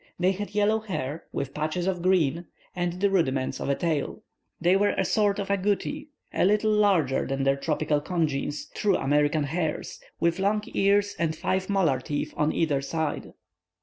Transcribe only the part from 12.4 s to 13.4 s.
either side.